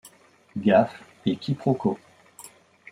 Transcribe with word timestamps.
Gaffes 0.57 0.99
et 1.27 1.35
quiproquos. 1.37 1.99